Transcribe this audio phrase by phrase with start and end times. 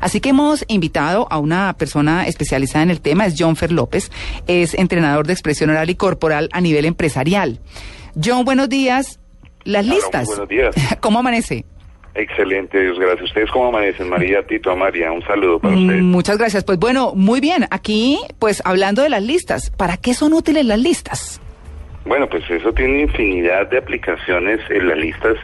[0.00, 4.10] Así que hemos invitado a una persona especializada en el tema, es John Fer López,
[4.46, 7.60] es entrenador de expresión oral y corporal a nivel empresarial.
[8.22, 9.20] John, buenos días.
[9.64, 10.26] Las listas.
[10.26, 10.74] buenos días.
[11.00, 11.64] ¿Cómo amanece?
[12.14, 13.26] Excelente, Dios gracias.
[13.28, 14.08] ¿Ustedes cómo amanecen?
[14.08, 16.02] María, Tito, María, un saludo para ustedes.
[16.02, 16.64] Mm, Muchas gracias.
[16.64, 17.66] Pues bueno, muy bien.
[17.70, 21.40] Aquí, pues hablando de las listas, ¿para qué son útiles las listas?
[22.06, 25.36] Bueno, pues eso tiene infinidad de aplicaciones en las listas.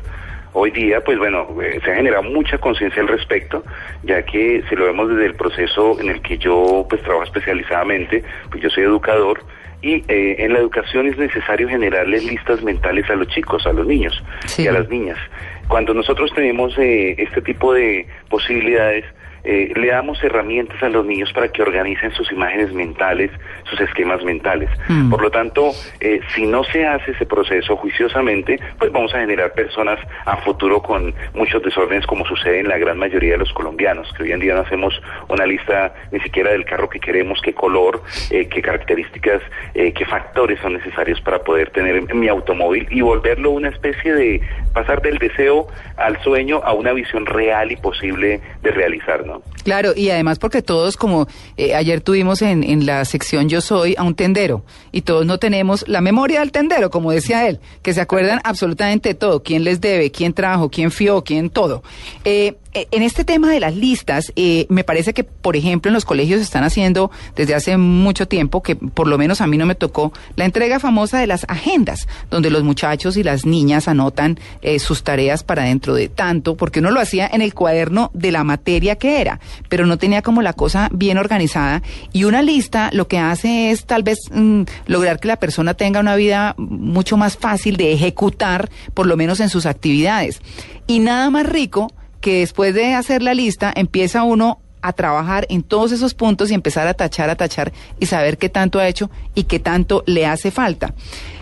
[0.57, 3.65] Hoy día, pues bueno, eh, se ha generado mucha conciencia al respecto,
[4.05, 8.23] ya que si lo vemos desde el proceso en el que yo pues trabajo especializadamente,
[8.51, 9.41] pues yo soy educador
[9.83, 13.85] y eh, en la educación es necesario generarles listas mentales a los chicos, a los
[13.85, 14.63] niños Sí.
[14.63, 15.19] y a las niñas.
[15.67, 19.05] Cuando nosotros tenemos eh, este tipo de posibilidades,
[19.45, 23.31] eh, le damos herramientas a los niños para que organicen sus imágenes mentales,
[23.65, 24.71] sus esquemas mentales.
[24.89, 25.11] Mm.
[25.11, 29.53] Por lo tanto, eh, si no se hace ese proceso juiciosamente, pues vamos a generar
[29.53, 34.11] personas a futuro con muchos desórdenes como sucede en la gran mayoría de los colombianos,
[34.17, 37.53] que hoy en día no hacemos una lista ni siquiera del carro que queremos, qué
[37.53, 39.43] color, eh, qué características,
[39.75, 44.41] qué factores son necesarios para poder tener mi automóvil y volverlo una especie de
[44.73, 49.25] pasar del deseo al sueño a una visión real y posible de realizar,
[49.65, 54.03] Claro, y además porque todos, como eh, ayer tuvimos en, la sección Yo Soy, a
[54.03, 58.01] un tendero, y todos no tenemos la memoria del tendero, como decía él, que se
[58.01, 61.83] acuerdan absolutamente todo, quién les debe, quién trajo, quién fió, quién todo.
[62.25, 66.05] Eh, en este tema de las listas, eh, me parece que, por ejemplo, en los
[66.05, 69.75] colegios están haciendo desde hace mucho tiempo, que por lo menos a mí no me
[69.75, 74.79] tocó, la entrega famosa de las agendas, donde los muchachos y las niñas anotan eh,
[74.79, 78.45] sus tareas para dentro de tanto, porque uno lo hacía en el cuaderno de la
[78.45, 81.83] materia que era, pero no tenía como la cosa bien organizada.
[82.13, 86.01] Y una lista lo que hace es tal vez mm, lograr que la persona tenga
[86.01, 90.41] una vida mucho más fácil de ejecutar, por lo menos en sus actividades.
[90.87, 91.93] Y nada más rico
[92.25, 96.55] que después de hacer la lista empieza uno a trabajar en todos esos puntos y
[96.55, 97.71] empezar a tachar, a tachar
[98.01, 100.95] y saber qué tanto ha hecho y qué tanto le hace falta.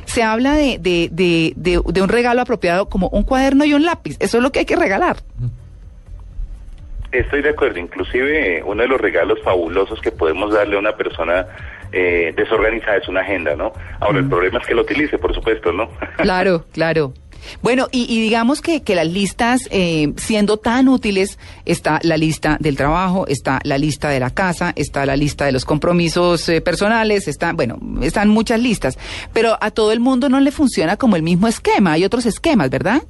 [0.07, 3.85] Se habla de, de, de, de, de un regalo apropiado como un cuaderno y un
[3.85, 4.17] lápiz.
[4.19, 5.19] Eso es lo que hay que regalar.
[7.13, 10.97] Estoy de acuerdo, inclusive eh, uno de los regalos fabulosos que podemos darle a una
[10.97, 11.47] persona
[11.93, 13.73] eh, desorganizada es una agenda, ¿no?
[14.01, 15.91] Ahora, el problema es que lo utilice, por supuesto, ¿no?
[16.17, 17.13] Claro, claro.
[17.63, 22.57] Bueno, y, y digamos que, que las listas, eh, siendo tan útiles, está la lista
[22.61, 26.61] del trabajo, está la lista de la casa, está la lista de los compromisos eh,
[26.61, 28.99] personales, está, bueno, están muchas listas,
[29.33, 32.71] pero a todo el mundo no le funciona como el mismo esquema, hay otros esquemas,
[32.71, 33.03] ¿verdad?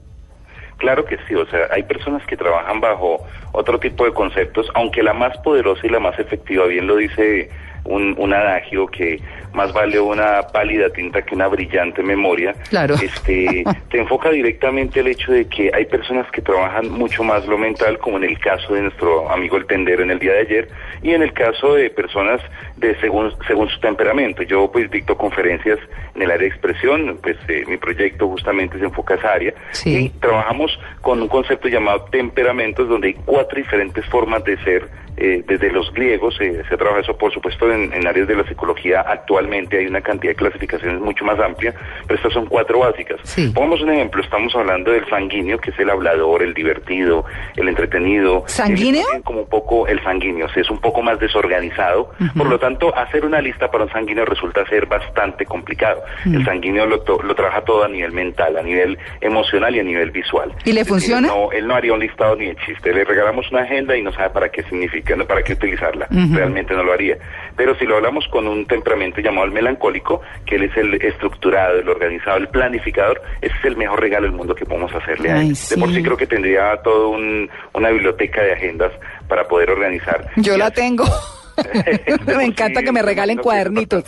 [0.79, 5.03] Claro que sí, o sea, hay personas que trabajan bajo otro tipo de conceptos, aunque
[5.03, 7.51] la más poderosa y la más efectiva, bien lo dice
[7.85, 9.21] un, un adagio que
[9.53, 12.55] más vale una pálida tinta que una brillante memoria.
[12.71, 12.95] Claro.
[12.95, 17.59] Este, te enfoca directamente el hecho de que hay personas que trabajan mucho más lo
[17.59, 20.69] mental, como en el caso de nuestro amigo el tendero en el día de ayer,
[21.03, 22.41] y en el caso de personas
[22.77, 24.43] de según, según su temperamento.
[24.43, 25.79] Yo pues dicto conferencias
[26.15, 29.55] en el área de expresión, pues eh, mi proyecto justamente se enfoca a esa área,
[29.73, 29.97] Sí.
[29.97, 35.43] y trabajamos con un concepto llamado temperamentos, donde hay cuatro diferentes formas de ser, eh,
[35.47, 39.01] desde los griegos, eh, se trabaja eso por supuesto en, en áreas de la psicología,
[39.03, 41.75] actualmente hay una cantidad de clasificaciones mucho más amplia,
[42.07, 43.19] pero estas son cuatro básicas.
[43.25, 43.51] Sí.
[43.55, 47.25] Pongamos un ejemplo, estamos hablando del sanguíneo, que es el hablador, el divertido,
[47.57, 48.45] el entretenido.
[48.47, 49.05] ¿Sanguíneo?
[49.15, 52.59] Es como un poco el sanguíneo, o sea, es un poco más desorganizado, por lo
[52.59, 56.03] tanto, hacer una lista para un sanguíneo resulta ser bastante complicado.
[56.25, 59.83] El sanguíneo lo, to- lo trabaja todo a nivel mental, a nivel emocional y a
[59.83, 60.53] nivel visual.
[60.65, 61.29] ¿Y le decir, funciona?
[61.29, 62.93] no, él no haría un listado ni de chiste.
[62.93, 66.07] Le regalamos una agenda y no sabe para qué significa, para qué utilizarla.
[66.11, 67.19] Realmente no lo haría.
[67.57, 71.79] Pero si lo hablamos con un temperamento llamado el melancólico, que él es el estructurado,
[71.79, 75.43] el organizado, el planificador, ese es el mejor regalo del mundo que podemos hacerle a
[75.43, 75.57] él.
[75.71, 76.03] De por sí.
[76.03, 78.93] creo que tendría todo un, una biblioteca de agendas
[79.29, 80.29] para poder organizar.
[80.37, 81.05] Yo la tengo.
[82.27, 84.05] Me encanta sí, que me regalen cuadernitos.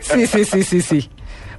[0.00, 1.10] Sí, sí, sí, sí, sí.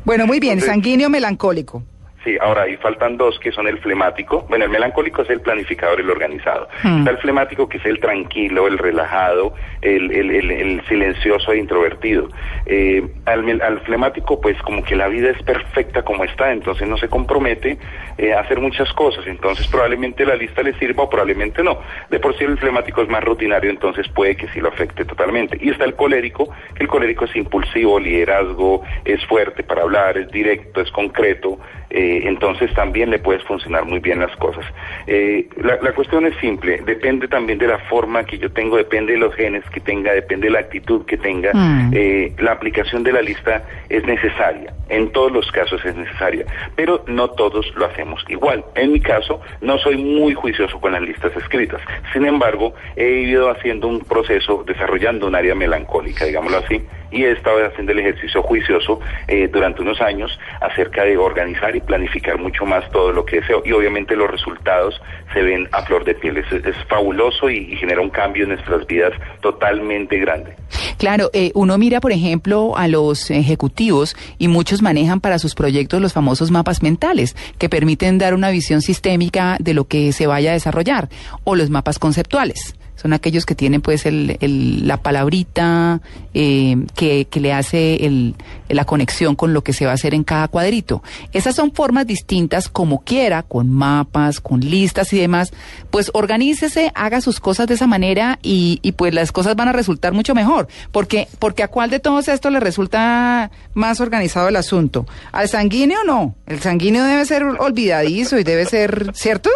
[0.05, 1.83] Bueno, muy bien, sanguíneo melancólico.
[2.23, 4.45] Sí, ahora ahí faltan dos que son el flemático.
[4.49, 6.67] Bueno, el melancólico es el planificador, el organizado.
[6.83, 11.59] Está el flemático que es el tranquilo, el relajado, el, el, el, el silencioso e
[11.59, 12.29] introvertido.
[12.65, 17.07] Eh, al, flemático, pues como que la vida es perfecta como está, entonces no se
[17.07, 17.77] compromete
[18.17, 19.25] eh, a hacer muchas cosas.
[19.25, 21.79] Entonces probablemente la lista le sirva o probablemente no.
[22.09, 25.57] De por sí el flemático es más rutinario, entonces puede que sí lo afecte totalmente.
[25.61, 30.29] Y está el colérico, que el colérico es impulsivo, liderazgo, es fuerte para hablar, es
[30.31, 31.59] directo, es concreto.
[31.89, 34.65] Eh, entonces también le puedes funcionar muy bien las cosas.
[35.07, 39.13] Eh, la, la cuestión es simple, depende también de la forma que yo tengo, depende
[39.13, 41.51] de los genes que tenga, depende de la actitud que tenga.
[41.53, 41.91] Mm.
[41.93, 46.45] Eh, la aplicación de la lista es necesaria, en todos los casos es necesaria,
[46.75, 48.63] pero no todos lo hacemos igual.
[48.75, 51.81] En mi caso, no soy muy juicioso con las listas escritas.
[52.13, 57.31] Sin embargo, he ido haciendo un proceso, desarrollando un área melancólica, digámoslo así, y he
[57.31, 62.65] estado haciendo el ejercicio juicioso eh, durante unos años acerca de organizar y planificar mucho
[62.65, 63.61] más todo lo que deseo.
[63.65, 65.01] Y obviamente los resultados
[65.33, 66.37] se ven a flor de piel.
[66.37, 66.45] Es,
[66.87, 70.55] fabuloso y, y genera un cambio en nuestras vidas totalmente grande.
[70.97, 76.01] Claro, eh, uno mira, por ejemplo, a los ejecutivos y muchos manejan para sus proyectos
[76.01, 80.51] los famosos mapas mentales, que permiten dar una visión sistémica de lo que se vaya
[80.51, 81.09] a desarrollar,
[81.43, 82.75] o los mapas conceptuales.
[83.01, 86.01] Son aquellos que tienen pues el, el- la palabrita
[86.33, 88.35] eh, que, que le hace el-
[88.67, 91.01] la conexión con lo que se va a hacer en cada cuadrito.
[91.31, 95.51] Esas son formas distintas como quiera, con mapas, con listas y demás.
[95.91, 99.71] Pues organícese, haga sus cosas de esa manera y, y pues las cosas van a
[99.73, 100.67] resultar mucho mejor.
[100.91, 105.05] Porque, porque a cuál de todos estos le resulta más organizado el asunto.
[105.31, 106.35] ¿Al sanguíneo no?
[106.47, 109.49] El sanguíneo debe ser olvidadizo y debe ser, ¿cierto?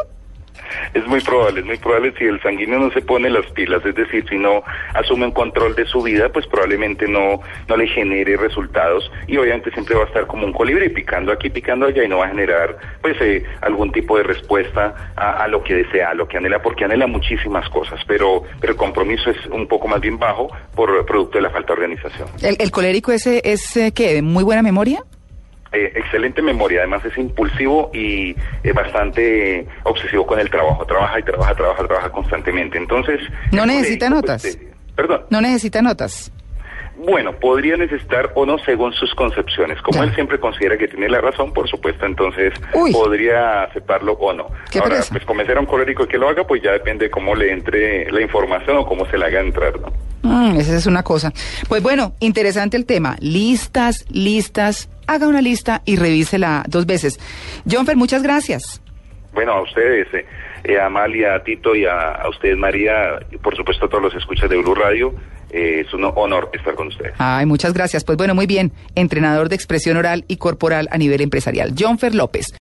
[0.94, 3.96] Es muy probable, es muy probable si el sanguíneo no se pone las pilas, es
[3.96, 8.38] decir, si no asume un control de su vida, pues probablemente no, no le genere
[8.38, 12.08] resultados y obviamente siempre va a estar como un colibrí picando aquí, picando allá y
[12.08, 16.14] no va a generar pues eh, algún tipo de respuesta a, lo que desea, a
[16.14, 20.02] lo que anhela, porque anhela muchísimas cosas, pero, pero el compromiso es un poco más
[20.02, 22.28] bien bajo por producto de la falta de organización.
[22.42, 25.04] ¿El, colérico ese es, eh, qué, de muy buena memoria?
[25.74, 30.86] Eh, excelente memoria, además es impulsivo y eh, bastante obsesivo con el trabajo.
[30.86, 32.78] Trabaja y trabaja, trabaja, trabaja constantemente.
[32.78, 33.20] Entonces.
[33.52, 34.42] ¿No necesita colérico, notas?
[34.44, 35.22] pues, eh, perdón.
[35.32, 36.32] No necesita notas.
[36.96, 39.82] Bueno, podría necesitar o no según sus concepciones.
[39.82, 40.06] Como Ya.
[40.06, 42.94] él siempre considera que tiene la razón, por supuesto, entonces Uy.
[42.94, 44.44] podría aceptarlo o no.
[44.44, 45.12] Ahora, pereza.
[45.12, 48.10] pues convencer a un colérico que lo haga, pues ya depende de cómo le entre
[48.12, 49.92] la información o cómo se la haga entrar, ¿no?
[50.22, 51.34] Mm, esa es una cosa.
[51.68, 53.18] Pues bueno, interesante el tema.
[53.20, 54.88] Listas, listas.
[55.08, 57.20] Haga una lista y revísela dos veces.
[57.70, 58.82] Jonfer, muchas gracias.
[59.34, 60.26] Bueno, a ustedes, eh,
[60.64, 64.04] eh, a Amalia, a Tito y a, a ustedes, María, y por supuesto a todos
[64.04, 65.14] los escuchas de Blue Radio,
[65.50, 67.14] eh, es un honor estar con ustedes.
[67.18, 68.04] Ay, muchas gracias.
[68.04, 68.72] Pues bueno, muy bien.
[68.96, 71.74] Entrenador de expresión oral y corporal a nivel empresarial.
[71.78, 72.54] Jonfer López.